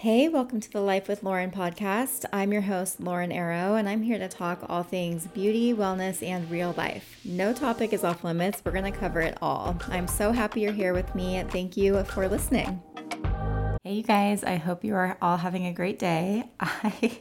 [0.00, 2.24] Hey, welcome to the Life with Lauren podcast.
[2.32, 6.50] I'm your host, Lauren Erro, and I'm here to talk all things beauty, wellness, and
[6.50, 7.20] real life.
[7.22, 8.62] No topic is off limits.
[8.64, 9.76] We're going to cover it all.
[9.88, 11.44] I'm so happy you're here with me.
[11.50, 12.82] Thank you for listening.
[13.84, 14.42] Hey, you guys.
[14.42, 16.48] I hope you are all having a great day.
[16.60, 17.20] I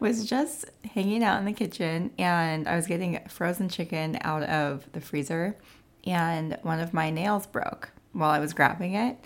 [0.00, 4.90] was just hanging out in the kitchen and I was getting frozen chicken out of
[4.90, 5.56] the freezer,
[6.04, 9.18] and one of my nails broke while I was grabbing it.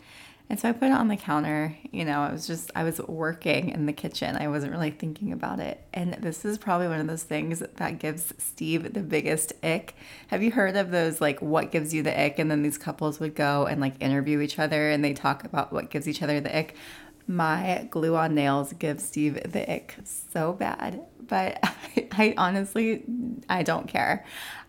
[0.48, 1.76] And so I put it on the counter.
[1.90, 4.36] You know, I was just, I was working in the kitchen.
[4.36, 5.82] I wasn't really thinking about it.
[5.92, 9.96] And this is probably one of those things that gives Steve the biggest ick.
[10.28, 12.38] Have you heard of those, like, what gives you the ick?
[12.38, 15.72] And then these couples would go and, like, interview each other and they talk about
[15.72, 16.76] what gives each other the ick.
[17.26, 21.02] My glue on nails gives Steve the ick so bad.
[21.26, 21.74] But I,
[22.12, 23.02] I honestly,
[23.48, 24.24] I don't care.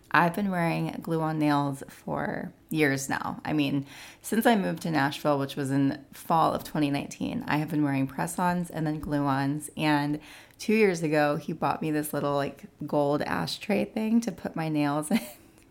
[0.10, 3.42] I've been wearing glue on nails for years now.
[3.46, 3.86] I mean,
[4.22, 8.08] since I moved to Nashville, which was in fall of 2019, I have been wearing
[8.08, 9.70] press ons and then glue ons.
[9.78, 10.20] And
[10.60, 14.70] two years ago, he bought me this little like gold ashtray thing to put my
[14.70, 15.22] nails in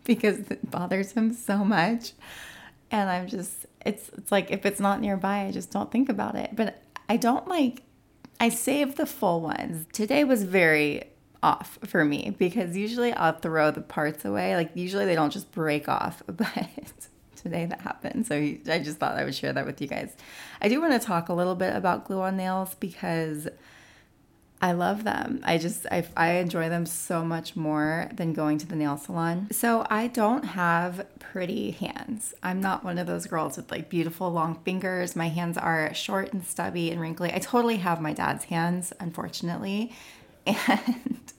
[0.03, 2.13] because it bothers him so much.
[2.89, 6.35] And I'm just, it's, it's like if it's not nearby, I just don't think about
[6.35, 6.51] it.
[6.55, 7.83] But I don't like,
[8.39, 9.85] I save the full ones.
[9.91, 11.03] Today was very
[11.47, 14.55] off for me because usually I'll throw the parts away.
[14.55, 16.67] Like usually they don't just break off, but
[17.35, 18.27] today that happened.
[18.27, 20.15] So I just thought I would share that with you guys.
[20.61, 23.47] I do want to talk a little bit about glue on nails because
[24.61, 25.39] I love them.
[25.43, 29.47] I just I, I enjoy them so much more than going to the nail salon.
[29.51, 32.33] So I don't have pretty hands.
[32.43, 35.15] I'm not one of those girls with like beautiful long fingers.
[35.15, 37.31] My hands are short and stubby and wrinkly.
[37.33, 39.93] I totally have my dad's hands, unfortunately.
[40.47, 41.33] And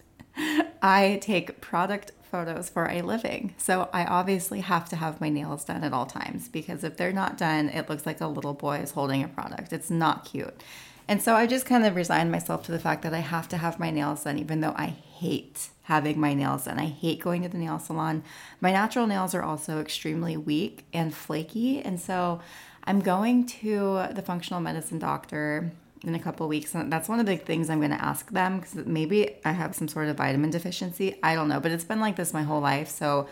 [0.83, 3.55] I take product photos for a living.
[3.57, 7.13] So I obviously have to have my nails done at all times because if they're
[7.13, 9.73] not done, it looks like a little boy is holding a product.
[9.73, 10.63] It's not cute.
[11.09, 13.57] And so I just kind of resigned myself to the fact that I have to
[13.57, 16.79] have my nails done, even though I hate having my nails done.
[16.79, 18.23] I hate going to the nail salon.
[18.61, 21.81] My natural nails are also extremely weak and flaky.
[21.81, 22.41] And so
[22.85, 25.73] I'm going to the functional medicine doctor
[26.05, 26.75] in a couple weeks.
[26.75, 29.75] And that's one of the things I'm going to ask them because maybe I have
[29.75, 31.19] some sort of vitamin deficiency.
[31.23, 32.89] I don't know, but it's been like this my whole life.
[32.89, 33.29] So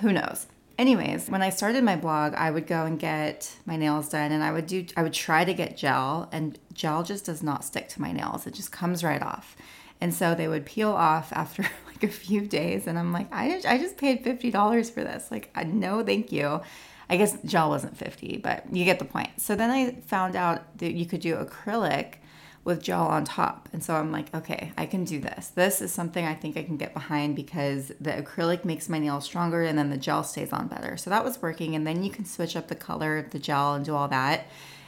[0.00, 0.46] who knows?
[0.76, 4.42] Anyways, when I started my blog, I would go and get my nails done and
[4.42, 7.88] I would do I would try to get gel and gel just does not stick
[7.90, 8.46] to my nails.
[8.46, 9.56] It just comes right off.
[10.00, 13.60] And so they would peel off after like a few days and I'm like, I
[13.68, 15.30] I just paid $50 for this.
[15.30, 16.60] Like, no, thank you.
[17.08, 19.40] I guess gel wasn't 50, but you get the point.
[19.40, 22.14] So then I found out that you could do acrylic
[22.64, 23.68] with gel on top.
[23.72, 25.48] And so I'm like, okay, I can do this.
[25.48, 29.24] This is something I think I can get behind because the acrylic makes my nails
[29.24, 30.96] stronger and then the gel stays on better.
[30.96, 31.74] So that was working.
[31.74, 34.46] And then you can switch up the color of the gel and do all that.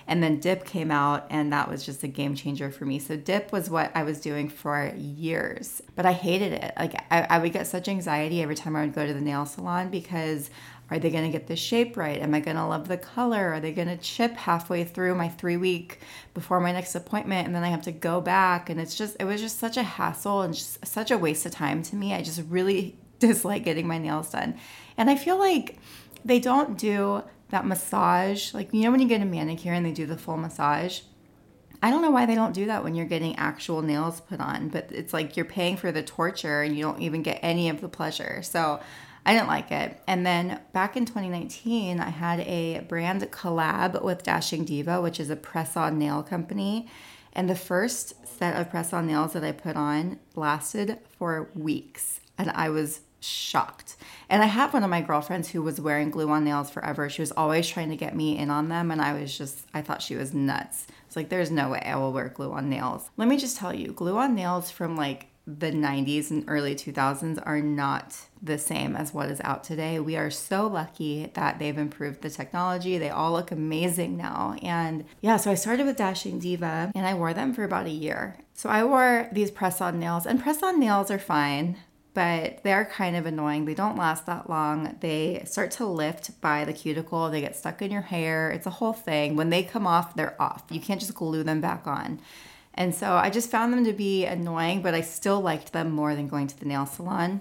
[0.09, 3.00] And then Dip came out, and that was just a game changer for me.
[3.00, 6.75] So, Dip was what I was doing for years, but I hated it.
[6.78, 9.47] Like, I, I would get such anxiety every time I would go to the nail
[9.47, 10.49] salon because
[10.91, 12.20] are they going to get the shape right?
[12.20, 13.52] Am I going to love the color?
[13.54, 15.98] Are they going to chip halfway through my three week
[16.32, 17.47] before my next appointment?
[17.47, 18.70] And then I have to go back.
[18.70, 21.52] And it's just, it was just such a hassle and just such a waste of
[21.52, 22.14] time to me.
[22.14, 24.56] I just really dislike getting my nails done.
[24.96, 25.78] And I feel like
[26.25, 28.54] they don't do that massage.
[28.54, 31.00] Like, you know, when you get a manicure and they do the full massage?
[31.82, 34.69] I don't know why they don't do that when you're getting actual nails put on,
[34.69, 37.80] but it's like you're paying for the torture and you don't even get any of
[37.80, 38.42] the pleasure.
[38.42, 38.80] So
[39.26, 40.00] I didn't like it.
[40.06, 45.31] And then back in 2019, I had a brand collab with Dashing Diva, which is
[45.31, 46.88] a press on nail company.
[47.32, 52.20] And the first set of press on nails that I put on lasted for weeks.
[52.38, 53.97] And I was shocked.
[54.31, 57.10] And I have one of my girlfriends who was wearing glue on nails forever.
[57.10, 58.93] She was always trying to get me in on them.
[58.93, 60.87] And I was just, I thought she was nuts.
[61.08, 63.10] It's like, there's no way I will wear glue on nails.
[63.16, 67.40] Let me just tell you, glue on nails from like the 90s and early 2000s
[67.46, 70.00] are not the same as what is out today.
[70.00, 72.98] We are so lucky that they've improved the technology.
[72.98, 74.56] They all look amazing now.
[74.60, 77.90] And yeah, so I started with Dashing Diva and I wore them for about a
[77.90, 78.38] year.
[78.54, 81.76] So I wore these press on nails, and press on nails are fine.
[82.14, 83.66] But they're kind of annoying.
[83.66, 84.96] They don't last that long.
[85.00, 87.28] They start to lift by the cuticle.
[87.28, 88.50] They get stuck in your hair.
[88.50, 89.37] It's a whole thing.
[89.37, 90.62] When they come off, they're off.
[90.70, 92.20] You can't just glue them back on.
[92.76, 96.14] And so I just found them to be annoying, but I still liked them more
[96.14, 97.40] than going to the nail salon.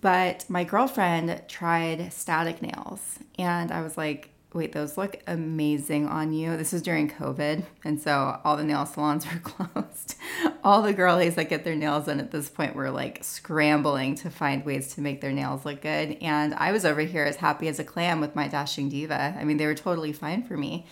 [0.00, 6.32] But my girlfriend tried static nails, and I was like, wait, those look amazing on
[6.32, 6.56] you.
[6.56, 10.16] This was during COVID, and so all the nail salons were closed.
[10.64, 14.30] all the girlies that get their nails done at this point were like scrambling to
[14.30, 16.16] find ways to make their nails look good.
[16.20, 19.36] And I was over here as happy as a clam with my Dashing Diva.
[19.38, 20.86] I mean, they were totally fine for me.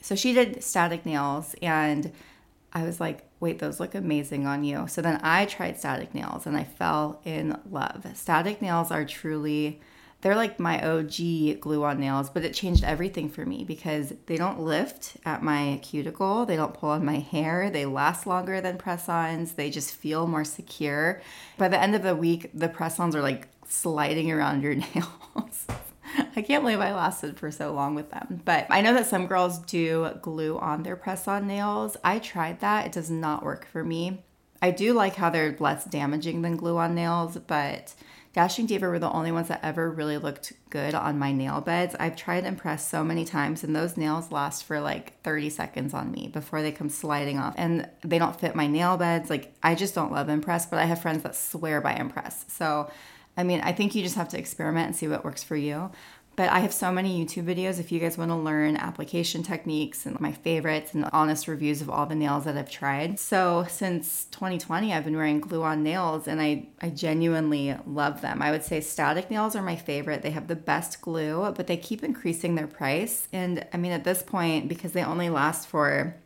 [0.00, 2.12] So she did static nails, and
[2.74, 4.86] I was like, wait, those look amazing on you.
[4.88, 8.06] So then I tried static nails and I fell in love.
[8.14, 9.80] Static nails are truly,
[10.22, 14.36] they're like my OG glue on nails, but it changed everything for me because they
[14.36, 18.78] don't lift at my cuticle, they don't pull on my hair, they last longer than
[18.78, 21.20] press ons, they just feel more secure.
[21.58, 25.66] By the end of the week, the press ons are like sliding around your nails.
[26.36, 28.42] I can't believe I lasted for so long with them.
[28.44, 31.96] But I know that some girls do glue on their press on nails.
[32.04, 34.22] I tried that, it does not work for me.
[34.60, 37.94] I do like how they're less damaging than glue on nails, but
[38.32, 41.94] Dashing Diva were the only ones that ever really looked good on my nail beds.
[42.00, 46.10] I've tried Impress so many times, and those nails last for like 30 seconds on
[46.10, 47.54] me before they come sliding off.
[47.58, 49.28] And they don't fit my nail beds.
[49.28, 52.46] Like, I just don't love Impress, but I have friends that swear by Impress.
[52.48, 52.90] So
[53.36, 55.90] I mean, I think you just have to experiment and see what works for you.
[56.34, 60.06] But I have so many YouTube videos if you guys want to learn application techniques
[60.06, 63.18] and my favorites and honest reviews of all the nails that I've tried.
[63.18, 68.40] So since 2020, I've been wearing glue on nails and I, I genuinely love them.
[68.40, 70.22] I would say static nails are my favorite.
[70.22, 73.28] They have the best glue, but they keep increasing their price.
[73.32, 76.16] And I mean, at this point, because they only last for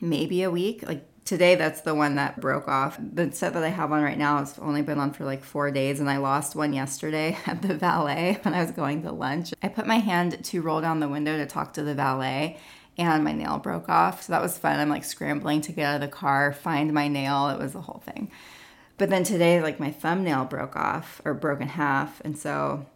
[0.00, 2.98] maybe a week, like today that's the one that broke off.
[3.00, 5.70] The set that I have on right now has only been on for like four
[5.70, 9.52] days, and I lost one yesterday at the valet when I was going to lunch.
[9.62, 12.58] I put my hand to roll down the window to talk to the valet.
[12.96, 14.22] And my nail broke off.
[14.22, 14.78] So that was fun.
[14.78, 17.48] I'm like scrambling to get out of the car, find my nail.
[17.48, 18.30] It was a whole thing.
[18.98, 22.20] But then today, like my thumbnail broke off or broke in half.
[22.20, 22.86] And so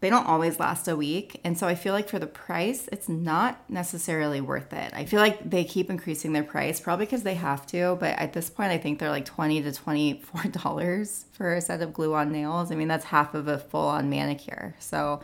[0.00, 1.40] they don't always last a week.
[1.42, 4.92] And so I feel like for the price, it's not necessarily worth it.
[4.94, 7.96] I feel like they keep increasing their price, probably because they have to.
[7.98, 11.94] But at this point, I think they're like 20 to $24 for a set of
[11.94, 12.70] glue on nails.
[12.70, 14.74] I mean, that's half of a full on manicure.
[14.80, 15.22] So,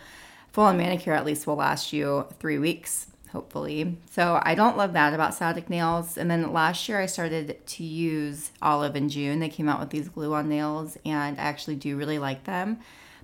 [0.52, 3.96] full on manicure at least will last you three weeks hopefully.
[4.10, 6.18] So I don't love that about static nails.
[6.18, 9.40] And then last year I started to use Olive and June.
[9.40, 12.80] They came out with these glue on nails and I actually do really like them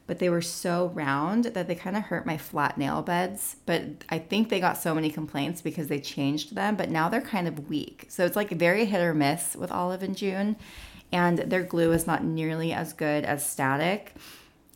[0.08, 3.56] but they were so round that they kind of hurt my flat nail beds.
[3.66, 7.20] But I think they got so many complaints because they changed them, but now they're
[7.20, 8.06] kind of weak.
[8.08, 10.56] So it's like very hit or miss with Olive and June,
[11.12, 14.14] and their glue is not nearly as good as static.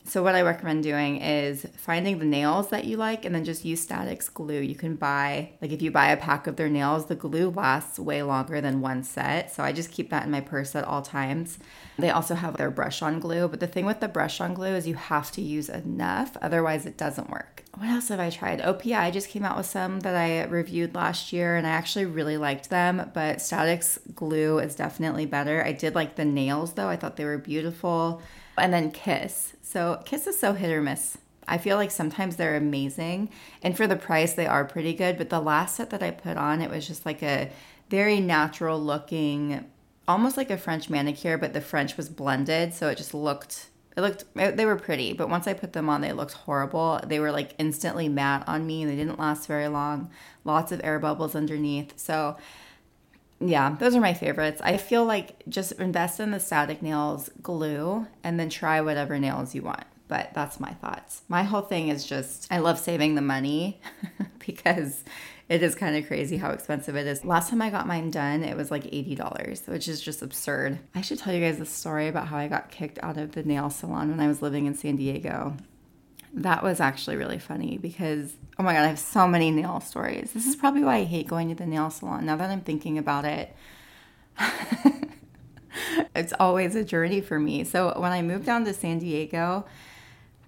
[0.05, 3.65] So what I recommend doing is finding the nails that you like and then just
[3.65, 4.61] use Static's glue.
[4.61, 7.99] You can buy like if you buy a pack of their nails, the glue lasts
[7.99, 9.53] way longer than one set.
[9.53, 11.59] So I just keep that in my purse at all times.
[11.99, 14.75] They also have their brush on glue, but the thing with the brush on glue
[14.75, 17.65] is you have to use enough, otherwise it doesn't work.
[17.77, 18.61] What else have I tried?
[18.61, 22.37] OPI just came out with some that I reviewed last year and I actually really
[22.37, 25.65] liked them, but Static's glue is definitely better.
[25.65, 26.89] I did like the nails though.
[26.89, 28.21] I thought they were beautiful.
[28.63, 29.55] And then Kiss.
[29.61, 31.19] So Kiss is so hit or miss.
[31.49, 33.29] I feel like sometimes they're amazing.
[33.61, 35.19] And for the price, they are pretty good.
[35.19, 37.51] But the last set that I put on, it was just like a
[37.91, 39.69] very natural looking,
[40.07, 42.73] almost like a French manicure, but the French was blended.
[42.73, 43.67] So it just looked,
[43.97, 45.13] it looked, eh, they were pretty.
[45.13, 47.01] But once I put them on, they looked horrible.
[47.05, 48.83] They were like instantly matte on me.
[48.83, 50.09] And they didn't last very long.
[50.45, 51.99] Lots of air bubbles underneath.
[51.99, 52.37] So
[53.49, 54.61] yeah, those are my favorites.
[54.65, 59.55] I feel like just invest in the static nails glue and then try whatever nails
[59.55, 59.85] you want.
[60.09, 61.23] But that's my thoughts.
[61.29, 63.81] My whole thing is just I love saving the money
[64.39, 65.05] because
[65.49, 67.25] it is kind of crazy how expensive it is.
[67.25, 70.79] Last time I got mine done, it was like $80, which is just absurd.
[70.95, 73.43] I should tell you guys a story about how I got kicked out of the
[73.43, 75.57] nail salon when I was living in San Diego.
[76.35, 80.33] That was actually really funny because, oh my God, I have so many nail stories.
[80.33, 82.25] This is probably why I hate going to the nail salon.
[82.25, 83.55] Now that I'm thinking about it,
[86.17, 87.65] it's always a journey for me.
[87.65, 89.67] So when I moved down to San Diego,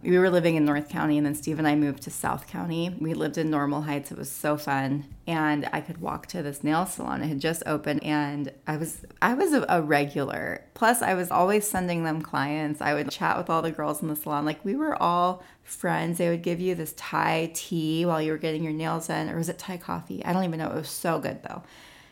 [0.05, 2.95] we were living in North County, and then Steve and I moved to South County.
[3.01, 4.13] We lived in Normal Heights.
[4.13, 7.23] It was so fun, and I could walk to this nail salon.
[7.23, 10.65] It had just opened, and I was I was a, a regular.
[10.75, 12.83] Plus, I was always sending them clients.
[12.83, 14.45] I would chat with all the girls in the salon.
[14.45, 16.19] Like we were all friends.
[16.19, 19.37] They would give you this Thai tea while you were getting your nails done, or
[19.39, 20.23] was it Thai coffee?
[20.25, 20.71] I don't even know.
[20.71, 21.63] It was so good though.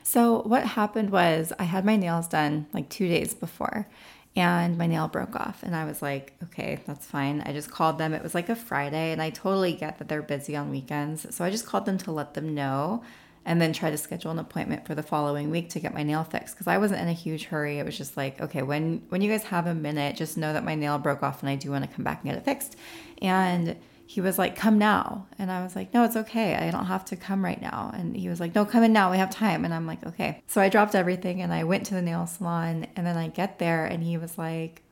[0.03, 3.87] So what happened was I had my nails done like two days before
[4.35, 5.63] and my nail broke off.
[5.63, 7.43] And I was like, okay, that's fine.
[7.43, 8.15] I just called them.
[8.15, 11.35] It was like a Friday, and I totally get that they're busy on weekends.
[11.35, 13.03] So I just called them to let them know
[13.45, 16.23] and then try to schedule an appointment for the following week to get my nail
[16.25, 17.79] fixed because I wasn't in a huge hurry.
[17.79, 20.65] It was just like, okay, when when you guys have a minute, just know that
[20.65, 22.77] my nail broke off and I do want to come back and get it fixed.
[23.21, 25.27] And he was like, Come now.
[25.39, 26.55] And I was like, No, it's okay.
[26.55, 27.91] I don't have to come right now.
[27.95, 29.11] And he was like, No, come in now.
[29.11, 29.65] We have time.
[29.65, 30.43] And I'm like, Okay.
[30.47, 32.87] So I dropped everything and I went to the nail salon.
[32.97, 34.83] And then I get there and he was like,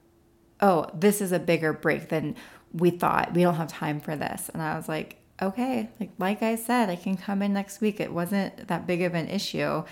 [0.61, 2.37] Oh, this is a bigger break than
[2.73, 3.35] we thought.
[3.35, 4.49] We don't have time for this.
[4.53, 5.89] And I was like, Okay.
[5.99, 8.01] Like, like I said, I can come in next week.
[8.01, 9.85] It wasn't that big of an issue.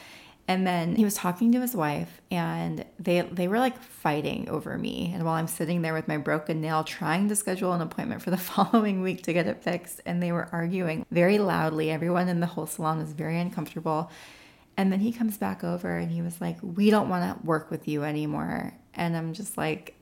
[0.49, 4.79] And then he was talking to his wife and they they were like fighting over
[4.79, 5.13] me.
[5.15, 8.31] And while I'm sitting there with my broken nail trying to schedule an appointment for
[8.31, 11.91] the following week to get it fixed and they were arguing very loudly.
[11.91, 14.11] Everyone in the whole salon was very uncomfortable.
[14.79, 17.71] And then he comes back over and he was like, "We don't want to work
[17.71, 19.97] with you anymore." And I'm just like,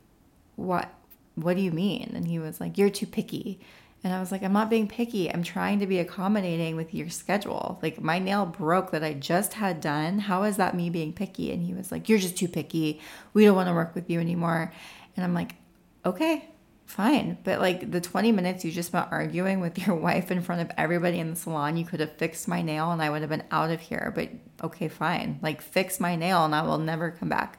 [0.55, 0.89] "What
[1.35, 3.59] what do you mean?" And he was like, "You're too picky."
[4.05, 5.33] And I was like, I'm not being picky.
[5.33, 7.79] I'm trying to be accommodating with your schedule.
[7.83, 10.21] Like, my nail broke that I just had done.
[10.21, 11.51] How is that me being picky?
[11.51, 13.01] And he was like, You're just too picky.
[13.33, 14.73] We don't want to work with you anymore.
[15.17, 15.57] And I'm like,
[16.05, 16.49] Okay,
[16.87, 17.37] fine.
[17.43, 20.71] But like the 20 minutes you just spent arguing with your wife in front of
[20.79, 23.45] everybody in the salon, you could have fixed my nail and I would have been
[23.51, 24.13] out of here.
[24.15, 24.31] But
[24.63, 25.41] okay, fine.
[25.43, 27.59] Like, fix my nail and I will never come back.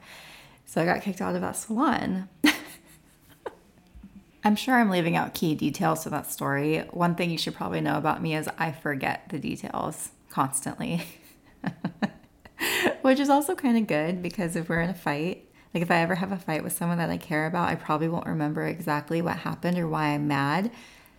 [0.64, 2.28] So I got kicked out of that salon.
[4.44, 6.78] I'm sure I'm leaving out key details to that story.
[6.90, 11.02] One thing you should probably know about me is I forget the details constantly,
[13.02, 15.96] which is also kind of good because if we're in a fight, like if I
[15.96, 19.20] ever have a fight with someone that I care about, I probably won't remember exactly
[19.20, 20.70] what happened or why I'm mad.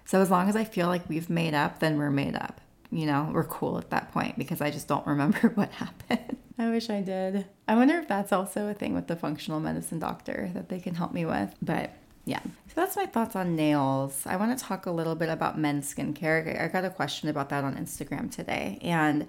[0.05, 2.61] So as long as I feel like we've made up, then we're made up.
[2.91, 6.37] You know, we're cool at that point because I just don't remember what happened.
[6.57, 7.45] I wish I did.
[7.67, 10.95] I wonder if that's also a thing with the functional medicine doctor that they can
[10.95, 11.53] help me with.
[11.61, 11.93] But
[12.29, 12.41] yeah.
[12.43, 14.23] So that's my thoughts on nails.
[14.27, 16.61] I want to talk a little bit about men's skincare.
[16.61, 18.77] I got a question about that on Instagram today.
[18.81, 19.27] And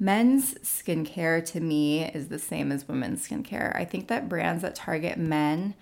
[0.00, 3.74] men's skincare to me is the same as women's skincare.
[3.76, 5.74] I think that brands that target men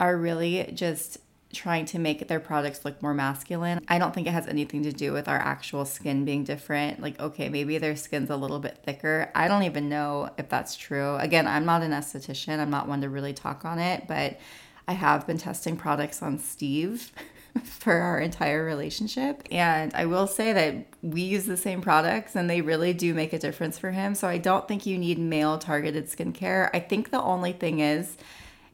[0.00, 1.18] are really just
[1.52, 3.78] trying to make their products look more masculine.
[3.86, 7.00] I don't think it has anything to do with our actual skin being different.
[7.00, 9.30] Like, okay, maybe their skin's a little bit thicker.
[9.34, 11.14] I don't even know if that's true.
[11.16, 14.40] Again, I'm not an esthetician, I'm not one to really talk on it, but
[14.86, 17.12] I have been testing products on Steve
[17.64, 19.42] for our entire relationship.
[19.50, 23.32] And I will say that we use the same products and they really do make
[23.32, 24.14] a difference for him.
[24.14, 26.70] So I don't think you need male targeted skincare.
[26.72, 28.16] I think the only thing is,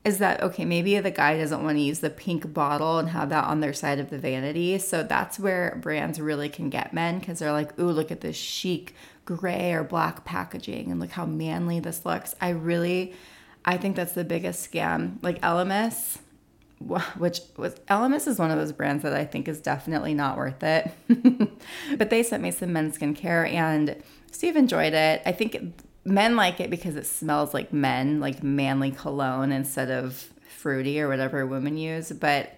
[0.04, 3.28] is that okay, maybe the guy doesn't want to use the pink bottle and have
[3.30, 4.78] that on their side of the vanity.
[4.78, 8.36] So that's where brands really can get men because they're like, ooh, look at this
[8.36, 12.34] chic gray or black packaging and look how manly this looks.
[12.40, 13.14] I really
[13.68, 15.22] I think that's the biggest scam.
[15.22, 16.16] Like Elemis,
[16.78, 20.62] which was Elemis is one of those brands that I think is definitely not worth
[20.62, 20.90] it.
[21.98, 25.20] but they sent me some men's skincare and Steve enjoyed it.
[25.26, 30.14] I think men like it because it smells like men, like manly cologne instead of
[30.48, 32.10] fruity or whatever women use.
[32.10, 32.54] But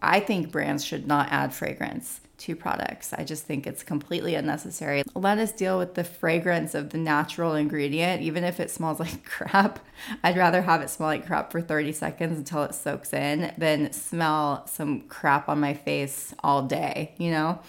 [0.00, 3.12] I think brands should not add fragrance to products.
[3.12, 5.02] I just think it's completely unnecessary.
[5.14, 9.24] Let us deal with the fragrance of the natural ingredient, even if it smells like
[9.24, 9.78] crap.
[10.22, 13.92] I'd rather have it smell like crap for 30 seconds until it soaks in than
[13.92, 17.60] smell some crap on my face all day, you know?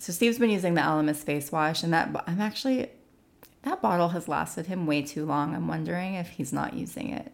[0.00, 2.90] So Steve's been using the Elemis face wash, and that I'm actually,
[3.62, 5.54] that bottle has lasted him way too long.
[5.54, 7.32] I'm wondering if he's not using it.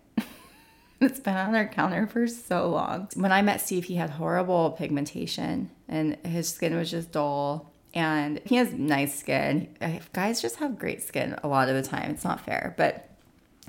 [1.10, 3.08] it's been on our counter for so long.
[3.14, 7.72] When I met Steve, he had horrible pigmentation and his skin was just dull.
[7.94, 9.74] And he has nice skin.
[9.80, 12.10] Uh, guys just have great skin a lot of the time.
[12.10, 13.08] It's not fair, but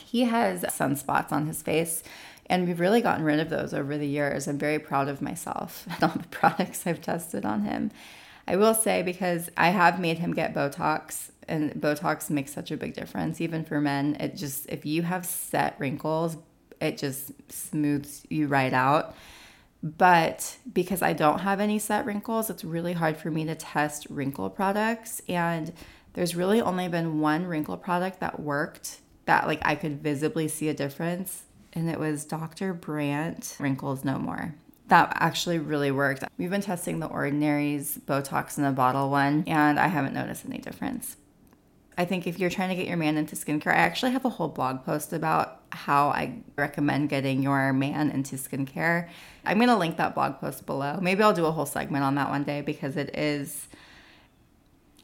[0.04, 2.04] he has sunspots on his face.
[2.48, 4.48] And we've really gotten rid of those over the years.
[4.48, 7.92] I'm very proud of myself and all the products I've tested on him.
[8.46, 12.78] I will say, because I have made him get Botox, and Botox makes such a
[12.78, 14.18] big difference, even for men.
[14.20, 16.38] It just, if you have set wrinkles,
[16.82, 19.16] it just smooths you right out.
[19.84, 24.08] But because I don't have any set wrinkles, it's really hard for me to test
[24.10, 25.22] wrinkle products.
[25.28, 25.74] And
[26.14, 30.70] there's really only been one wrinkle product that worked that like I could visibly see
[30.70, 31.44] a difference.
[31.74, 32.74] And it was Dr.
[32.74, 34.56] Brandt Wrinkles No More.
[34.90, 36.26] That actually really worked.
[36.38, 40.58] We've been testing the Ordinary's Botox in a bottle one, and I haven't noticed any
[40.58, 41.16] difference.
[41.98, 44.30] I think if you're trying to get your man into skincare, I actually have a
[44.30, 49.10] whole blog post about how I recommend getting your man into skincare.
[49.46, 51.00] I'm going to link that blog post below.
[51.02, 53.68] Maybe I'll do a whole segment on that one day because it is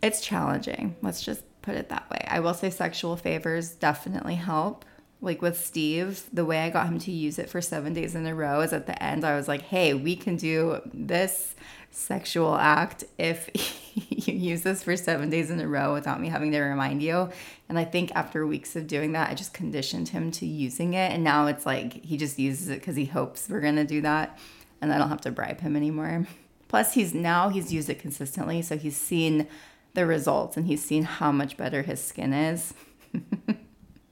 [0.01, 0.95] it's challenging.
[1.01, 2.25] Let's just put it that way.
[2.27, 4.85] I will say sexual favors definitely help.
[5.19, 8.27] Like with Steve, the way I got him to use it for 7 days in
[8.27, 11.55] a row is at the end I was like, "Hey, we can do this
[11.97, 13.49] sexual act if
[13.95, 17.29] you use this for seven days in a row without me having to remind you.
[17.67, 21.11] And I think after weeks of doing that, I just conditioned him to using it.
[21.11, 24.01] And now it's like he just uses it because he hopes we're going to do
[24.01, 24.37] that.
[24.79, 26.27] And I don't have to bribe him anymore.
[26.67, 28.61] Plus, he's now he's used it consistently.
[28.61, 29.47] So he's seen
[29.93, 32.73] the results and he's seen how much better his skin is.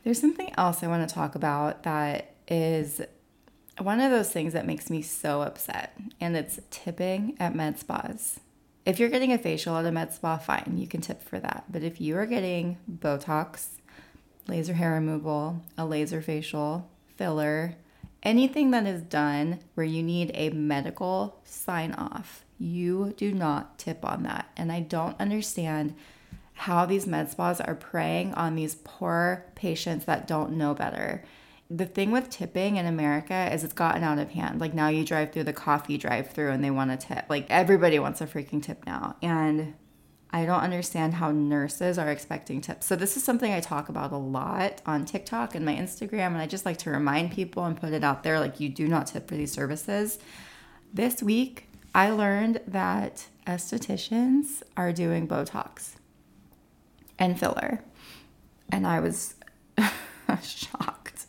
[0.06, 3.02] There's something else I want to talk about that is
[3.80, 8.40] one of those things that makes me so upset, and it's tipping at med spas.
[8.86, 11.66] If you're getting a facial at a med spa, fine, you can tip for that.
[11.72, 13.70] But if you are getting Botox
[14.48, 17.74] laser hair removal, a laser facial, filler,
[18.22, 24.06] anything that is done where you need a medical sign off, you do not tip
[24.06, 24.52] on that.
[24.56, 25.96] And I don't understand
[26.56, 31.24] how these med spas are preying on these poor patients that don't know better.
[31.70, 34.62] The thing with tipping in America is it's gotten out of hand.
[34.62, 37.26] Like now you drive through the coffee drive through and they want a tip.
[37.30, 39.18] Like everybody wants a freaking tip now.
[39.22, 39.74] And
[40.32, 42.86] I don't understand how nurses are expecting tips.
[42.86, 46.38] So this is something I talk about a lot on TikTok and my Instagram and
[46.38, 49.08] I just like to remind people and put it out there like you do not
[49.08, 50.20] tip for these services.
[50.94, 55.96] This week I learned that estheticians are doing Botox
[57.18, 57.82] and filler.
[58.72, 59.36] And I was
[60.44, 61.26] shocked.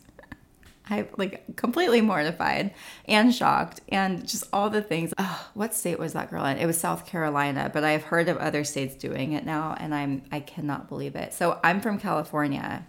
[0.89, 2.73] I like completely mortified
[3.05, 5.13] and shocked and just all the things.
[5.17, 6.57] Oh, what state was that girl in?
[6.57, 10.23] It was South Carolina, but I've heard of other states doing it now and I'm
[10.31, 11.33] I cannot believe it.
[11.33, 12.85] So I'm from California.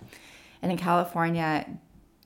[0.62, 1.66] And in California,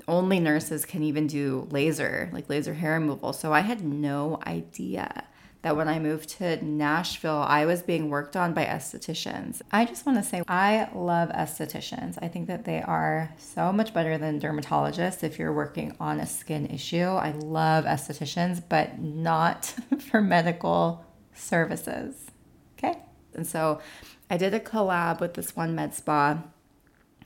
[0.09, 3.33] only nurses can even do laser, like laser hair removal.
[3.33, 5.25] So I had no idea
[5.63, 9.63] that when I moved to Nashville, I was being worked on by estheticians.
[9.71, 12.19] I just want to say I love estheticians.
[12.21, 16.27] I think that they are so much better than dermatologists if you're working on a
[16.27, 17.05] skin issue.
[17.05, 19.67] I love estheticians, but not
[20.11, 22.27] for medical services.
[22.77, 22.99] Okay?
[23.35, 23.81] And so
[24.29, 26.43] I did a collab with this one med spa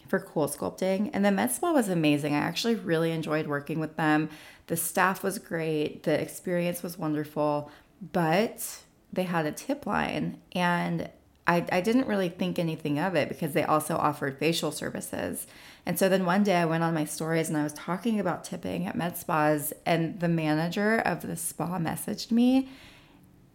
[0.09, 1.11] for cool sculpting.
[1.15, 2.35] And the med spa was amazing.
[2.35, 4.29] I actually really enjoyed working with them.
[4.67, 8.81] The staff was great, the experience was wonderful but
[9.13, 11.11] they had a tip line and
[11.47, 15.47] I, I didn't really think anything of it because they also offered facial services.
[15.85, 18.43] And so then one day I went on my stories and I was talking about
[18.43, 22.69] tipping at med spas, and the manager of the spa messaged me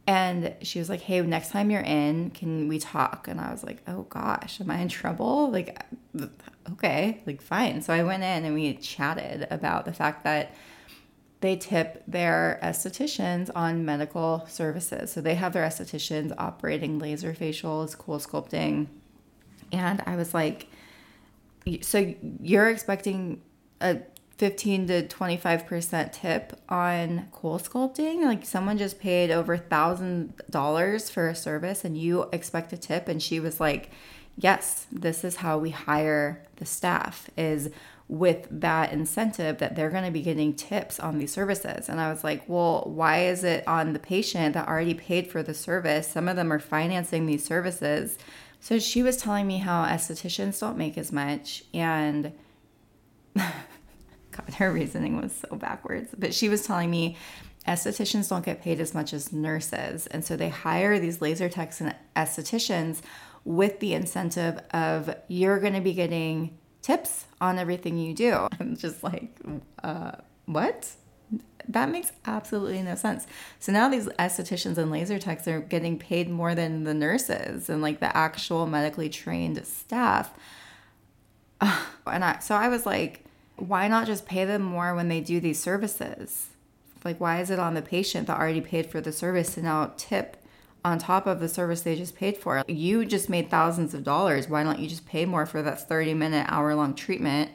[0.07, 3.27] and she was like, Hey, next time you're in, can we talk?
[3.27, 5.51] And I was like, Oh gosh, am I in trouble?
[5.51, 5.83] Like,
[6.71, 7.81] okay, like fine.
[7.81, 10.55] So I went in and we chatted about the fact that
[11.41, 15.11] they tip their estheticians on medical services.
[15.11, 18.87] So they have their estheticians operating laser facials, cool sculpting.
[19.72, 20.68] And I was like,
[21.81, 23.42] so you're expecting
[23.79, 24.00] a
[24.37, 28.24] 15 to 25% tip on cool sculpting?
[28.24, 33.07] Like someone just paid over $1,000 for a service and you expect a tip?
[33.07, 33.92] And she was like,
[34.37, 37.70] yes, this is how we hire the staff is
[38.11, 41.87] with that incentive that they're going to be getting tips on these services.
[41.87, 45.41] And I was like, well, why is it on the patient that already paid for
[45.41, 46.09] the service?
[46.09, 48.17] Some of them are financing these services.
[48.59, 51.63] So she was telling me how estheticians don't make as much.
[51.74, 52.33] And
[53.37, 56.13] God, her reasoning was so backwards.
[56.19, 57.15] But she was telling me
[57.65, 60.07] estheticians don't get paid as much as nurses.
[60.07, 63.00] And so they hire these laser techs and estheticians
[63.45, 68.48] with the incentive of you're going to be getting tips on everything you do.
[68.59, 69.31] I'm just like,
[69.83, 70.13] uh,
[70.46, 70.89] what?
[71.67, 73.27] That makes absolutely no sense.
[73.59, 77.81] So now these estheticians and laser techs are getting paid more than the nurses and
[77.81, 80.31] like the actual medically trained staff.
[82.07, 83.24] And I, so I was like,
[83.57, 86.48] why not just pay them more when they do these services?
[87.05, 89.94] Like, why is it on the patient that already paid for the service to now
[89.98, 90.41] tip
[90.83, 92.63] on top of the service they just paid for.
[92.67, 94.50] You just made thousands of dollars.
[94.50, 97.51] Why don't you just pay more for that 30 minute, hour long treatment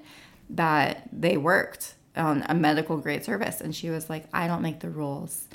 [0.50, 3.60] that they worked on a medical grade service?
[3.60, 5.48] And she was like, I don't make the rules.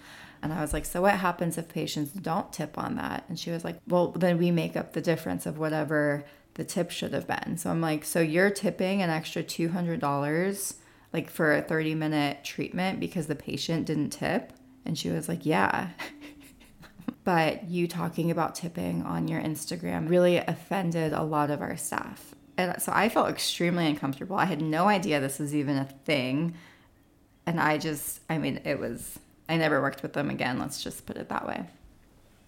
[0.44, 3.26] And I was like, So what happens if patients don't tip on that?
[3.30, 6.24] And she was like, Well, then we make up the difference of whatever
[6.56, 7.58] the tip should have been.
[7.58, 10.74] So I'm like, So you're tipping an extra $200
[11.14, 14.54] like for a 30 minute treatment because the patient didn't tip?
[14.86, 15.90] And she was like, Yeah.
[17.24, 22.34] but you talking about tipping on your Instagram really offended a lot of our staff.
[22.58, 24.36] And so I felt extremely uncomfortable.
[24.36, 26.56] I had no idea this was even a thing.
[27.46, 30.60] And I just, I mean, it was, I never worked with them again.
[30.60, 31.66] Let's just put it that way.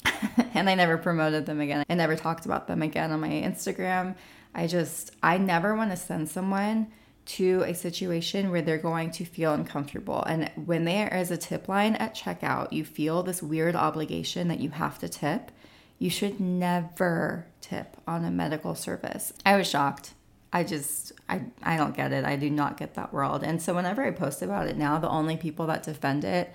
[0.54, 1.84] and I never promoted them again.
[1.90, 4.16] I never talked about them again on my Instagram.
[4.54, 6.92] I just, I never want to send someone
[7.26, 10.24] to a situation where they're going to feel uncomfortable.
[10.24, 14.60] And when there is a tip line at checkout, you feel this weird obligation that
[14.60, 15.52] you have to tip.
[16.00, 19.34] You should never tip on a medical service.
[19.46, 20.14] I was shocked.
[20.52, 22.26] I just I I don't get it.
[22.26, 23.44] I do not get that world.
[23.44, 26.54] And so whenever I post about it now, the only people that defend it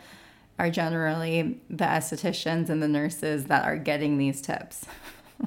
[0.58, 4.86] are generally the estheticians and the nurses that are getting these tips.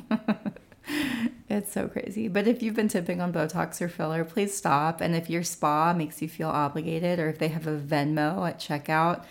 [1.51, 2.29] It's so crazy.
[2.29, 5.01] But if you've been tipping on Botox or filler, please stop.
[5.01, 8.57] And if your spa makes you feel obligated or if they have a Venmo at
[8.57, 9.25] checkout,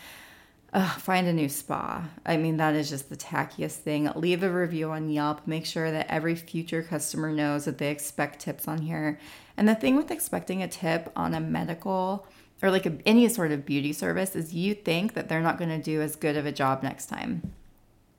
[0.98, 2.06] find a new spa.
[2.26, 4.10] I mean, that is just the tackiest thing.
[4.14, 5.46] Leave a review on Yelp.
[5.46, 9.18] Make sure that every future customer knows that they expect tips on here.
[9.56, 12.26] And the thing with expecting a tip on a medical
[12.60, 15.70] or like a, any sort of beauty service is you think that they're not going
[15.70, 17.54] to do as good of a job next time.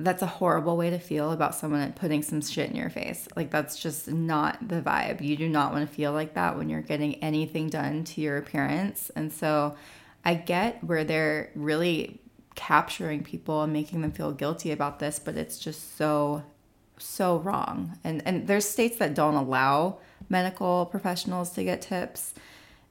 [0.04, 3.28] That's a horrible way to feel about someone putting some shit in your face.
[3.36, 5.22] Like, that's just not the vibe.
[5.22, 8.38] You do not want to feel like that when you're getting anything done to your
[8.38, 9.12] appearance.
[9.16, 9.76] And so,
[10.24, 12.20] I get where they're really
[12.56, 16.44] capturing people and making them feel guilty about this, but it's just so
[16.98, 17.98] so wrong.
[18.04, 19.98] And and there's states that don't allow
[20.30, 22.34] medical professionals to get tips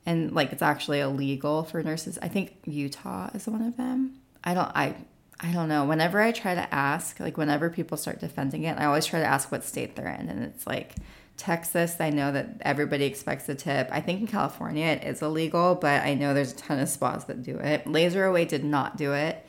[0.04, 2.18] and like it's actually illegal for nurses.
[2.20, 4.18] I think Utah is one of them.
[4.42, 4.96] I don't I
[5.42, 5.87] I don't know.
[5.87, 9.26] Whenever I try to ask, like whenever people start defending it, I always try to
[9.26, 10.96] ask what state they're in and it's like
[11.40, 13.88] Texas, I know that everybody expects a tip.
[13.90, 17.24] I think in California it is illegal, but I know there's a ton of spas
[17.24, 17.87] that do it.
[17.87, 19.46] Laser Away did not do it.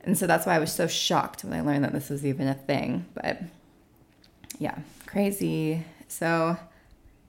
[0.00, 2.48] And so that's why I was so shocked when I learned that this was even
[2.48, 3.04] a thing.
[3.12, 3.42] But
[4.58, 5.84] yeah, crazy.
[6.08, 6.56] So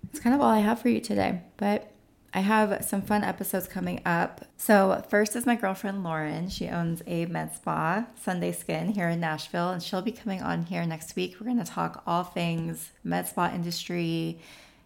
[0.03, 1.41] that's kind of all I have for you today.
[1.57, 1.91] But
[2.35, 4.43] I have some fun episodes coming up.
[4.57, 6.49] So, first is my girlfriend Lauren.
[6.49, 10.65] She owns a med spa, Sunday Skin, here in Nashville, and she'll be coming on
[10.65, 11.37] here next week.
[11.39, 14.37] We're going to talk all things med spa industry,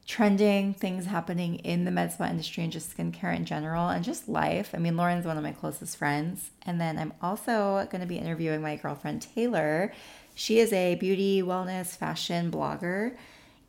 [0.05, 4.29] trending things happening in the med spa industry and just skincare in general and just
[4.29, 4.69] life.
[4.75, 6.51] I mean, Lauren's one of my closest friends.
[6.67, 9.91] And then I'm also going to be interviewing my girlfriend Taylor.
[10.35, 13.15] She is a beauty, wellness, fashion blogger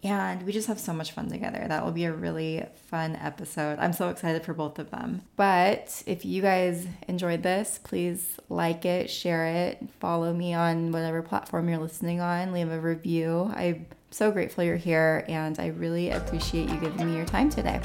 [0.02, 1.64] and we just have so much fun together.
[1.68, 3.78] That will be a really fun episode.
[3.78, 5.22] I'm so excited for both of them.
[5.36, 11.22] But if you guys enjoyed this, please like it, share it, follow me on whatever
[11.22, 13.52] platform you're listening on, leave a review.
[13.54, 17.80] I'm so grateful you're here, and I really appreciate you giving me your time today.